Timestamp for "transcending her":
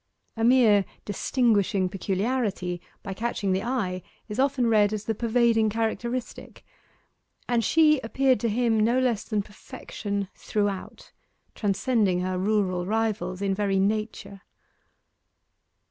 11.53-12.39